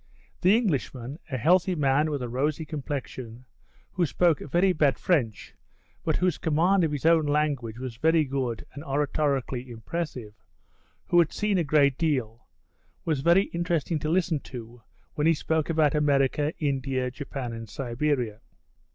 The 0.41 0.57
Englishman, 0.57 1.19
a 1.29 1.37
healthy 1.37 1.75
man 1.75 2.09
with 2.09 2.23
a 2.23 2.27
rosy 2.27 2.65
complexion, 2.65 3.45
who 3.91 4.07
spoke 4.07 4.39
very 4.39 4.73
bad 4.73 4.97
French, 4.97 5.53
but 6.03 6.15
whose 6.15 6.39
command 6.39 6.83
of 6.83 6.91
his 6.91 7.05
own 7.05 7.27
language 7.27 7.77
was 7.77 7.97
very 7.97 8.23
good 8.23 8.65
and 8.73 8.83
oratorically 8.83 9.69
impressive, 9.69 10.33
who 11.05 11.19
had 11.19 11.31
seen 11.31 11.59
a 11.59 11.63
great 11.63 11.99
deal, 11.99 12.47
was 13.05 13.21
very 13.21 13.43
interesting 13.53 13.99
to 13.99 14.09
listen 14.09 14.39
to 14.39 14.81
when 15.13 15.27
he 15.27 15.35
spoke 15.35 15.69
about 15.69 15.93
America, 15.93 16.51
India, 16.57 17.11
Japan 17.11 17.53
and 17.53 17.69
Siberia. 17.69 18.39